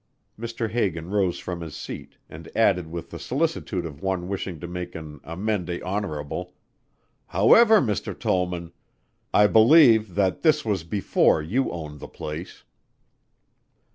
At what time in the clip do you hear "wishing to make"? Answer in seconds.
4.27-4.93